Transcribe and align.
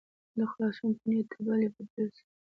د 0.37 0.39
خلاصون 0.51 0.91
په 0.99 1.05
نیت 1.11 1.27
دبلي 1.33 1.67
په 1.75 1.81
پیل 1.91 2.09
سه. 2.15 2.23